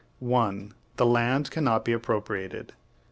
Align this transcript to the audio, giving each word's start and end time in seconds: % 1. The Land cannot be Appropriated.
% 0.19 0.27
1. 0.29 0.73
The 0.95 1.05
Land 1.05 1.51
cannot 1.51 1.85
be 1.85 1.91
Appropriated. 1.91 2.73